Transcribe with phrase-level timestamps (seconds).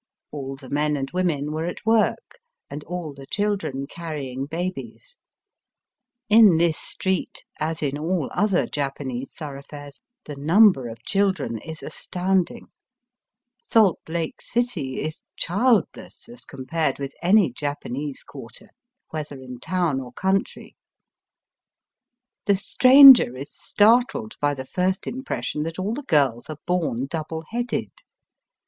[0.31, 2.39] All the men and women were at work,
[2.71, 5.17] and aU the children carrying babies.
[6.27, 11.93] In this street, as in all other Japanese thoroughfares, the number of children is as
[11.93, 13.75] Digitized by VjOOQIC SOME JAPANESE TRAITS, 195 tounding.
[13.75, 18.69] Salt Lake City is childless as compared with any Japanese quarter,
[19.11, 20.75] whether in town or country.
[22.47, 27.43] The stranger is startled by the first impression that all the girls are bom double
[27.51, 27.91] headed.